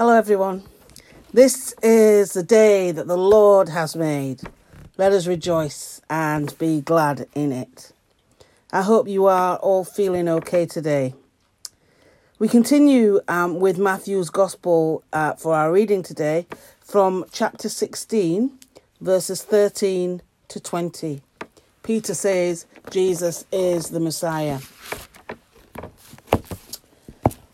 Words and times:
Hello, 0.00 0.16
everyone. 0.16 0.62
This 1.30 1.74
is 1.82 2.32
the 2.32 2.42
day 2.42 2.90
that 2.90 3.06
the 3.06 3.18
Lord 3.18 3.68
has 3.68 3.94
made. 3.94 4.40
Let 4.96 5.12
us 5.12 5.26
rejoice 5.26 6.00
and 6.08 6.56
be 6.56 6.80
glad 6.80 7.26
in 7.34 7.52
it. 7.52 7.92
I 8.72 8.80
hope 8.80 9.08
you 9.08 9.26
are 9.26 9.58
all 9.58 9.84
feeling 9.84 10.26
okay 10.26 10.64
today. 10.64 11.12
We 12.38 12.48
continue 12.48 13.20
um, 13.28 13.60
with 13.60 13.76
Matthew's 13.76 14.30
Gospel 14.30 15.04
uh, 15.12 15.34
for 15.34 15.54
our 15.54 15.70
reading 15.70 16.02
today 16.02 16.46
from 16.80 17.26
chapter 17.30 17.68
16, 17.68 18.52
verses 19.02 19.42
13 19.42 20.22
to 20.48 20.60
20. 20.60 21.20
Peter 21.82 22.14
says 22.14 22.64
Jesus 22.90 23.44
is 23.52 23.90
the 23.90 24.00
Messiah. 24.00 24.60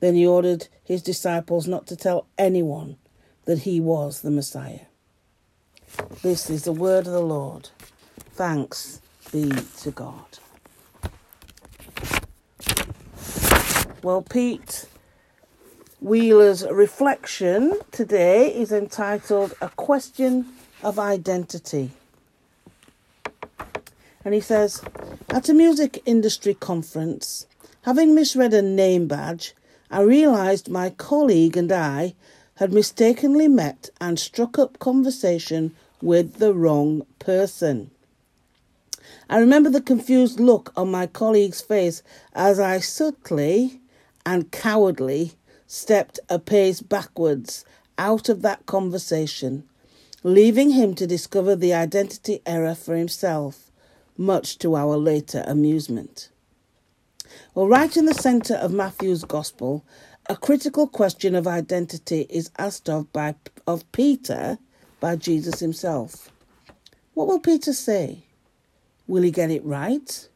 Then 0.00 0.14
he 0.14 0.26
ordered 0.26 0.68
his 0.82 1.02
disciples 1.02 1.68
not 1.68 1.86
to 1.86 1.96
tell 1.96 2.26
anyone 2.36 2.96
that 3.44 3.60
he 3.60 3.80
was 3.80 4.22
the 4.22 4.30
Messiah. 4.30 4.86
This 6.22 6.50
is 6.50 6.64
the 6.64 6.72
word 6.72 7.06
of 7.06 7.12
the 7.12 7.20
Lord. 7.20 7.68
Thanks 8.32 9.00
be 9.32 9.50
to 9.82 9.90
God. 9.90 10.38
Well, 14.02 14.22
Pete 14.22 14.86
Wheeler's 16.00 16.66
reflection 16.66 17.78
today 17.90 18.54
is 18.54 18.72
entitled 18.72 19.54
A 19.60 19.68
Question 19.68 20.46
of 20.82 20.98
Identity. 20.98 21.90
And 24.24 24.32
he 24.32 24.40
says, 24.40 24.82
At 25.28 25.50
a 25.50 25.54
music 25.54 26.02
industry 26.06 26.54
conference, 26.54 27.46
having 27.82 28.14
misread 28.14 28.54
a 28.54 28.62
name 28.62 29.06
badge, 29.06 29.54
I 29.90 30.02
realised 30.02 30.68
my 30.68 30.90
colleague 30.90 31.56
and 31.56 31.72
I 31.72 32.14
had 32.56 32.72
mistakenly 32.72 33.48
met 33.48 33.90
and 34.00 34.20
struck 34.20 34.56
up 34.56 34.78
conversation 34.78 35.74
with 36.00 36.36
the 36.36 36.54
wrong 36.54 37.06
person. 37.18 37.90
I 39.28 39.38
remember 39.38 39.68
the 39.68 39.80
confused 39.80 40.38
look 40.38 40.72
on 40.76 40.90
my 40.90 41.08
colleague's 41.08 41.60
face 41.60 42.04
as 42.34 42.60
I 42.60 42.78
subtly 42.78 43.80
and 44.24 44.52
cowardly 44.52 45.32
stepped 45.66 46.20
a 46.28 46.38
pace 46.38 46.80
backwards 46.80 47.64
out 47.98 48.28
of 48.28 48.42
that 48.42 48.66
conversation, 48.66 49.64
leaving 50.22 50.70
him 50.70 50.94
to 50.94 51.06
discover 51.06 51.56
the 51.56 51.74
identity 51.74 52.42
error 52.46 52.74
for 52.76 52.94
himself, 52.94 53.72
much 54.16 54.58
to 54.58 54.76
our 54.76 54.96
later 54.96 55.42
amusement. 55.46 56.28
Well, 57.54 57.68
right 57.68 57.96
in 57.96 58.06
the 58.06 58.14
centre 58.14 58.54
of 58.54 58.72
Matthew's 58.72 59.24
Gospel, 59.24 59.84
a 60.26 60.36
critical 60.36 60.86
question 60.86 61.34
of 61.34 61.46
identity 61.46 62.26
is 62.30 62.50
asked 62.58 62.88
of 62.88 63.12
by 63.12 63.34
of 63.66 63.90
Peter 63.92 64.58
by 65.00 65.16
Jesus 65.16 65.60
himself. 65.60 66.30
What 67.14 67.26
will 67.26 67.40
Peter 67.40 67.72
say? 67.72 68.24
Will 69.06 69.22
he 69.22 69.30
get 69.30 69.50
it 69.50 69.64
right? 69.64 70.28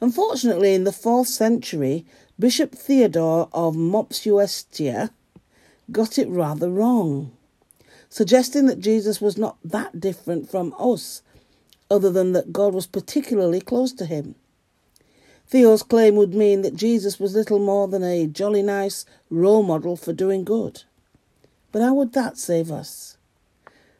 Unfortunately, 0.00 0.74
in 0.74 0.84
the 0.84 0.92
fourth 0.92 1.28
century, 1.28 2.06
Bishop 2.38 2.74
Theodore 2.74 3.48
of 3.52 3.76
Mopsuestia 3.76 5.10
got 5.90 6.18
it 6.18 6.28
rather 6.28 6.70
wrong, 6.70 7.36
suggesting 8.08 8.66
that 8.66 8.80
Jesus 8.80 9.20
was 9.20 9.36
not 9.36 9.58
that 9.62 10.00
different 10.00 10.50
from 10.50 10.74
us, 10.78 11.22
other 11.90 12.10
than 12.10 12.32
that 12.32 12.52
God 12.52 12.72
was 12.72 12.86
particularly 12.86 13.60
close 13.60 13.92
to 13.92 14.06
him. 14.06 14.34
Theo's 15.52 15.82
claim 15.82 16.16
would 16.16 16.32
mean 16.32 16.62
that 16.62 16.76
Jesus 16.76 17.20
was 17.20 17.34
little 17.34 17.58
more 17.58 17.86
than 17.86 18.02
a 18.02 18.26
jolly 18.26 18.62
nice 18.62 19.04
role 19.28 19.62
model 19.62 19.98
for 19.98 20.14
doing 20.14 20.44
good. 20.44 20.84
But 21.72 21.82
how 21.82 21.92
would 21.92 22.14
that 22.14 22.38
save 22.38 22.70
us? 22.70 23.18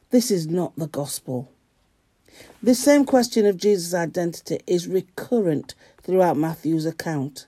This 0.09 0.31
is 0.31 0.47
not 0.47 0.75
the 0.77 0.87
gospel. 0.87 1.51
This 2.62 2.79
same 2.79 3.05
question 3.05 3.45
of 3.45 3.59
Jesus' 3.59 3.93
identity 3.93 4.61
is 4.67 4.89
recurrent 4.89 5.75
throughout 6.03 6.39
Matthew's 6.39 6.87
account. 6.87 7.45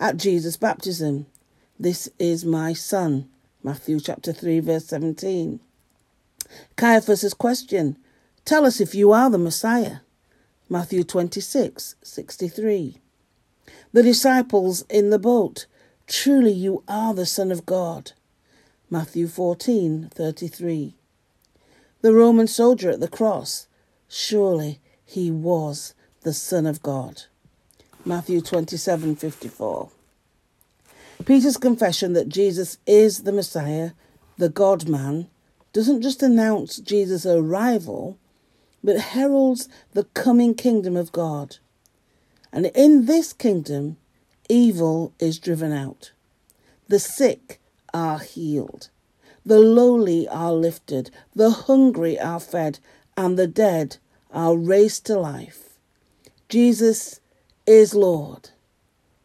At 0.00 0.16
Jesus' 0.16 0.56
baptism, 0.56 1.26
this 1.78 2.08
is 2.18 2.46
my 2.46 2.72
son, 2.72 3.28
Matthew 3.62 4.00
chapter 4.00 4.32
3, 4.32 4.60
verse 4.60 4.86
17. 4.86 5.60
Caiaphas' 6.76 7.34
question, 7.34 7.98
tell 8.46 8.64
us 8.64 8.80
if 8.80 8.94
you 8.94 9.12
are 9.12 9.28
the 9.28 9.36
Messiah, 9.36 9.98
Matthew 10.70 11.04
26, 11.04 11.96
63 12.02 13.00
the 13.96 14.02
disciples 14.02 14.84
in 14.90 15.08
the 15.08 15.18
boat, 15.18 15.64
Truly 16.06 16.52
you 16.52 16.84
are 16.86 17.14
the 17.14 17.24
Son 17.24 17.50
of 17.50 17.64
God. 17.64 18.12
Matthew 18.90 19.26
14:33. 19.26 20.92
The 22.02 22.12
Roman 22.12 22.46
soldier 22.46 22.90
at 22.90 23.00
the 23.00 23.08
cross, 23.08 23.66
surely 24.06 24.80
he 25.02 25.30
was 25.30 25.94
the 26.24 26.34
Son 26.34 26.66
of 26.66 26.82
God. 26.82 27.22
Matthew 28.04 28.42
27:54. 28.42 29.88
Peter's 31.24 31.56
confession 31.56 32.12
that 32.12 32.28
Jesus 32.28 32.76
is 32.86 33.22
the 33.22 33.32
Messiah, 33.32 33.92
the 34.36 34.50
God 34.50 34.90
man, 34.90 35.28
doesn't 35.72 36.02
just 36.02 36.22
announce 36.22 36.76
Jesus' 36.76 37.24
arrival, 37.24 38.18
but 38.84 39.00
heralds 39.16 39.70
the 39.94 40.04
coming 40.12 40.54
kingdom 40.54 40.98
of 40.98 41.12
God. 41.12 41.56
And 42.56 42.70
in 42.74 43.04
this 43.04 43.34
kingdom, 43.34 43.98
evil 44.48 45.12
is 45.18 45.38
driven 45.38 45.74
out. 45.74 46.12
The 46.88 46.98
sick 46.98 47.60
are 47.92 48.18
healed. 48.18 48.88
The 49.44 49.58
lowly 49.58 50.26
are 50.26 50.54
lifted. 50.54 51.10
The 51.34 51.50
hungry 51.50 52.18
are 52.18 52.40
fed. 52.40 52.78
And 53.14 53.38
the 53.38 53.46
dead 53.46 53.98
are 54.30 54.56
raised 54.56 55.04
to 55.04 55.18
life. 55.18 55.76
Jesus 56.48 57.20
is 57.66 57.94
Lord. 57.94 58.48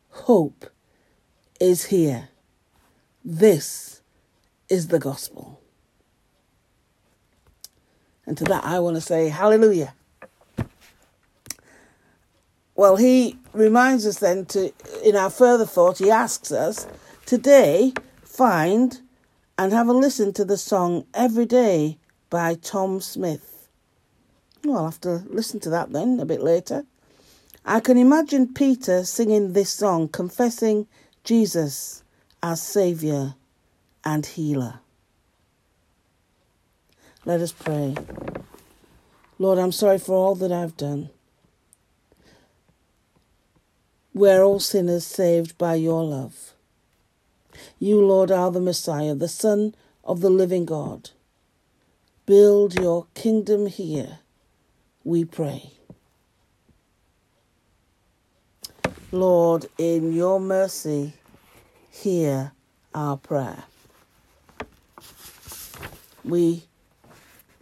Hope 0.09 0.69
is 1.57 1.85
here. 1.85 2.27
This 3.23 4.01
is 4.67 4.89
the 4.89 4.99
gospel. 4.99 5.61
And 8.25 8.37
to 8.37 8.43
that, 8.43 8.65
I 8.65 8.79
want 8.79 8.97
to 8.97 9.01
say, 9.01 9.29
Hallelujah. 9.29 9.93
Well, 12.81 12.95
he 12.95 13.37
reminds 13.53 14.07
us 14.07 14.17
then 14.17 14.47
to, 14.47 14.73
in 15.03 15.15
our 15.15 15.29
further 15.29 15.67
thought, 15.67 15.99
he 15.99 16.09
asks 16.09 16.51
us 16.51 16.87
today, 17.27 17.93
find 18.23 19.01
and 19.55 19.71
have 19.71 19.87
a 19.87 19.93
listen 19.93 20.33
to 20.33 20.43
the 20.43 20.57
song 20.57 21.05
Every 21.13 21.45
Day 21.45 21.99
by 22.31 22.55
Tom 22.55 22.99
Smith. 22.99 23.69
Well, 24.63 24.77
I'll 24.79 24.85
have 24.85 25.01
to 25.01 25.23
listen 25.27 25.59
to 25.59 25.69
that 25.69 25.93
then 25.93 26.19
a 26.19 26.25
bit 26.25 26.41
later. 26.41 26.85
I 27.63 27.81
can 27.81 27.99
imagine 27.99 28.51
Peter 28.51 29.03
singing 29.03 29.53
this 29.53 29.69
song, 29.69 30.07
confessing 30.07 30.87
Jesus 31.23 32.01
as 32.41 32.63
Saviour 32.63 33.35
and 34.03 34.25
Healer. 34.25 34.79
Let 37.25 37.41
us 37.41 37.51
pray. 37.51 37.93
Lord, 39.37 39.59
I'm 39.59 39.71
sorry 39.71 39.99
for 39.99 40.13
all 40.15 40.33
that 40.33 40.51
I've 40.51 40.77
done. 40.77 41.11
We're 44.13 44.43
all 44.43 44.59
sinners 44.59 45.05
saved 45.05 45.57
by 45.57 45.75
your 45.75 46.03
love. 46.03 46.53
You, 47.79 48.01
Lord, 48.01 48.29
are 48.29 48.51
the 48.51 48.59
Messiah, 48.59 49.15
the 49.15 49.29
Son 49.29 49.73
of 50.03 50.19
the 50.19 50.29
living 50.29 50.65
God. 50.65 51.11
Build 52.25 52.75
your 52.79 53.07
kingdom 53.13 53.67
here, 53.67 54.19
we 55.03 55.23
pray. 55.23 55.71
Lord, 59.13 59.67
in 59.77 60.13
your 60.13 60.39
mercy, 60.39 61.13
hear 61.89 62.51
our 62.93 63.17
prayer. 63.17 63.63
We 66.23 66.63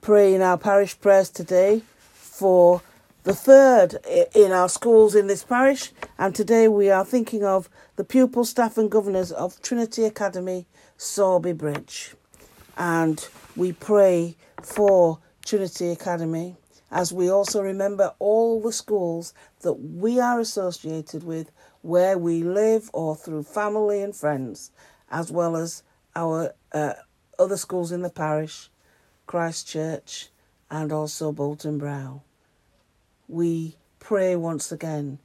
pray 0.02 0.34
in 0.34 0.42
our 0.42 0.58
parish 0.58 1.00
prayers 1.00 1.30
today 1.30 1.84
for 2.14 2.82
the 3.24 3.34
third 3.34 3.98
in 4.34 4.52
our 4.52 4.70
schools 4.70 5.16
in 5.16 5.28
this 5.28 5.44
parish, 5.44 5.92
and 6.20 6.36
today 6.36 6.68
we 6.68 6.92
are 6.92 7.06
thinking 7.06 7.46
of 7.46 7.70
the 7.96 8.04
pupil, 8.04 8.44
staff, 8.44 8.78
and 8.78 8.92
governors 8.92 9.32
of 9.32 9.62
Trinity 9.62 10.04
Academy, 10.04 10.68
Sowerby 10.98 11.54
Bridge. 11.54 12.14
And 12.78 13.26
we 13.56 13.72
pray 13.72 14.36
for 14.62 15.20
Trinity 15.46 15.92
Academy 15.92 16.58
as 16.92 17.14
we 17.14 17.32
also 17.32 17.62
remember 17.62 18.14
all 18.20 18.60
the 18.60 18.74
schools 18.74 19.34
that 19.62 19.74
we 19.76 20.20
are 20.20 20.42
associated 20.42 21.24
with 21.24 21.52
where 21.84 22.18
we 22.18 22.44
live 22.44 22.90
or 22.92 23.16
through 23.16 23.44
family 23.44 24.02
and 24.02 24.14
friends, 24.14 24.72
as 25.10 25.32
well 25.32 25.56
as 25.56 25.84
our 26.18 26.54
uh, 26.74 26.96
other 27.40 27.56
schools 27.56 27.94
in 27.94 28.02
the 28.02 28.10
parish, 28.10 28.70
Christchurch, 29.26 30.28
and 30.70 30.92
also 30.92 31.32
Bolton 31.32 31.78
Brow. 31.78 32.24
We 33.30 33.78
pray 34.00 34.36
once 34.36 34.70
again 34.70 35.20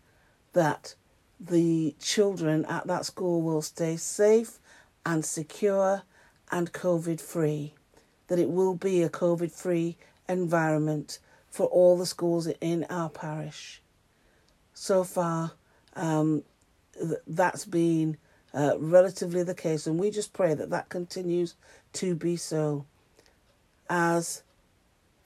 that 0.54 0.94
the 1.38 1.94
children 2.00 2.64
at 2.64 2.86
that 2.86 3.04
school 3.04 3.42
will 3.42 3.62
stay 3.62 3.96
safe 3.96 4.58
and 5.04 5.24
secure 5.24 6.02
and 6.50 6.72
COVID 6.72 7.20
free, 7.20 7.74
that 8.28 8.38
it 8.38 8.48
will 8.48 8.74
be 8.74 9.02
a 9.02 9.10
COVID 9.10 9.52
free 9.52 9.96
environment 10.28 11.18
for 11.50 11.66
all 11.66 11.96
the 11.96 12.06
schools 12.06 12.46
in 12.60 12.84
our 12.88 13.08
parish. 13.08 13.82
So 14.72 15.04
far, 15.04 15.52
um, 15.94 16.42
th- 16.94 17.20
that's 17.26 17.64
been 17.64 18.16
uh, 18.52 18.76
relatively 18.78 19.42
the 19.42 19.54
case, 19.54 19.86
and 19.86 19.98
we 19.98 20.10
just 20.10 20.32
pray 20.32 20.54
that 20.54 20.70
that 20.70 20.88
continues 20.88 21.54
to 21.94 22.14
be 22.14 22.36
so. 22.36 22.86
As 23.88 24.42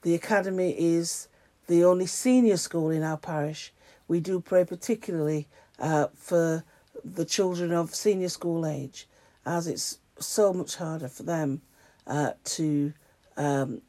the 0.01 0.13
academy 0.15 0.75
is 0.77 1.29
the 1.67 1.83
only 1.83 2.05
senior 2.05 2.57
school 2.57 2.89
in 2.89 3.03
our 3.03 3.17
parish, 3.17 3.71
we 4.09 4.19
do 4.19 4.41
pray 4.41 4.65
particularly 4.65 5.47
uh, 5.79 6.07
for 6.13 6.65
the 7.05 7.23
children 7.23 7.71
of 7.71 7.95
senior 7.95 8.27
school 8.27 8.65
age, 8.65 9.07
as 9.45 9.67
it's 9.67 9.99
so 10.19 10.51
much 10.51 10.75
harder 10.75 11.07
for 11.07 11.23
them 11.23 11.61
uh, 12.05 12.31
to 12.43 12.91
um, 13.37 13.81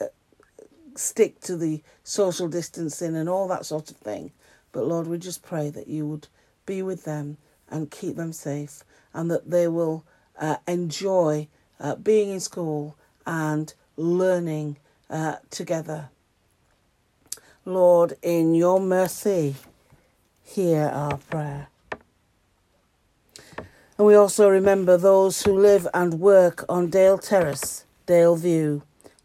uh, 0.00 0.06
stick 0.94 1.40
to 1.40 1.56
the 1.56 1.82
social 2.04 2.48
distancing 2.48 3.14
and 3.14 3.28
all 3.28 3.48
that 3.48 3.66
sort 3.66 3.90
of 3.90 3.96
thing. 3.98 4.32
But 4.72 4.86
Lord, 4.86 5.06
we 5.06 5.18
just 5.18 5.42
pray 5.42 5.68
that 5.70 5.88
you 5.88 6.06
would 6.06 6.28
be 6.64 6.80
with 6.80 7.04
them 7.04 7.36
and 7.68 7.90
keep 7.90 8.16
them 8.16 8.32
safe, 8.32 8.84
and 9.12 9.30
that 9.30 9.50
they 9.50 9.68
will 9.68 10.04
uh, 10.38 10.56
enjoy 10.66 11.48
uh, 11.80 11.96
being 11.96 12.30
in 12.30 12.40
school 12.40 12.96
and 13.26 13.74
learning 13.96 14.78
uh, 15.10 15.36
together. 15.50 16.08
Lord, 17.68 18.14
in 18.22 18.54
your 18.54 18.80
mercy, 18.80 19.54
hear 20.42 20.84
our 20.84 21.18
prayer. 21.18 21.68
And 23.98 24.06
we 24.06 24.14
also 24.14 24.48
remember 24.48 24.96
those 24.96 25.42
who 25.42 25.52
live 25.52 25.86
and 25.92 26.14
work 26.14 26.64
on 26.66 26.88
Dale 26.88 27.18
Terrace, 27.18 27.84
Dale 28.06 28.36
View, 28.36 28.84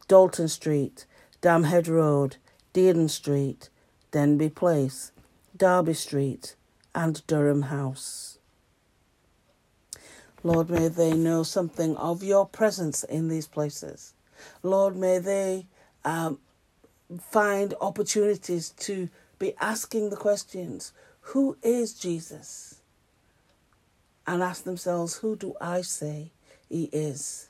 Dalton 0.09 0.49
Street, 0.49 1.05
Damhead 1.41 1.87
Road, 1.87 2.35
Dearden 2.73 3.09
Street, 3.09 3.69
Denby 4.11 4.49
Place, 4.49 5.13
Derby 5.55 5.93
Street, 5.93 6.55
and 6.93 7.25
Durham 7.27 7.63
House. 7.63 8.39
Lord, 10.43 10.69
may 10.69 10.89
they 10.89 11.13
know 11.13 11.43
something 11.43 11.95
of 11.95 12.21
your 12.21 12.45
presence 12.45 13.05
in 13.05 13.29
these 13.29 13.47
places. 13.47 14.13
Lord, 14.63 14.97
may 14.97 15.19
they 15.19 15.67
um, 16.03 16.39
find 17.21 17.73
opportunities 17.81 18.69
to 18.69 19.09
be 19.39 19.53
asking 19.59 20.09
the 20.09 20.15
questions 20.15 20.93
Who 21.21 21.57
is 21.61 21.93
Jesus? 21.93 22.79
and 24.25 24.41
ask 24.41 24.63
themselves, 24.63 25.17
Who 25.17 25.35
do 25.35 25.55
I 25.59 25.81
say 25.81 26.31
he 26.69 26.85
is? 26.85 27.49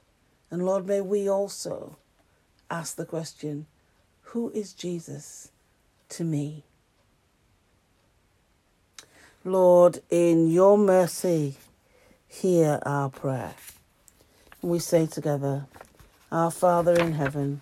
And 0.49 0.65
Lord, 0.65 0.87
may 0.87 1.01
we 1.01 1.29
also 1.29 1.97
ask 2.69 2.95
the 2.95 3.05
question, 3.05 3.67
Who 4.21 4.51
is 4.51 4.73
Jesus 4.73 5.51
to 6.09 6.23
me? 6.23 6.63
Lord, 9.45 10.01
in 10.09 10.47
your 10.49 10.77
mercy, 10.77 11.57
hear 12.27 12.79
our 12.85 13.09
prayer. 13.09 13.53
We 14.61 14.79
say 14.79 15.05
together, 15.05 15.65
Our 16.31 16.49
Father 16.51 16.93
in 16.93 17.13
heaven, 17.13 17.61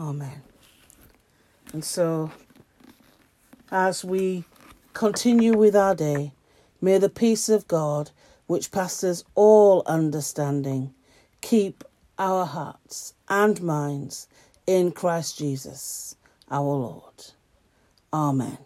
Amen. 0.00 0.42
And 1.72 1.84
so, 1.84 2.32
as 3.70 4.04
we 4.04 4.44
continue 4.94 5.56
with 5.56 5.76
our 5.76 5.94
day, 5.94 6.32
May 6.82 6.96
the 6.96 7.10
peace 7.10 7.50
of 7.50 7.68
God, 7.68 8.10
which 8.46 8.72
passes 8.72 9.24
all 9.34 9.82
understanding, 9.84 10.94
keep 11.42 11.84
our 12.18 12.46
hearts 12.46 13.12
and 13.28 13.60
minds 13.60 14.28
in 14.66 14.92
Christ 14.92 15.38
Jesus, 15.38 16.16
our 16.50 16.62
Lord. 16.62 17.32
Amen. 18.12 18.56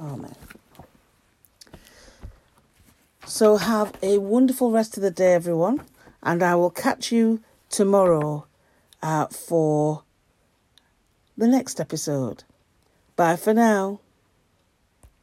Amen. 0.00 0.34
So 3.24 3.56
have 3.56 3.94
a 4.02 4.18
wonderful 4.18 4.72
rest 4.72 4.96
of 4.96 5.02
the 5.04 5.10
day, 5.10 5.34
everyone, 5.34 5.82
and 6.24 6.42
I 6.42 6.56
will 6.56 6.70
catch 6.70 7.12
you 7.12 7.40
tomorrow 7.70 8.46
uh, 9.02 9.26
for 9.26 10.02
the 11.36 11.46
next 11.46 11.80
episode. 11.80 12.44
Bye 13.16 13.36
for 13.36 13.54
now. 13.54 14.00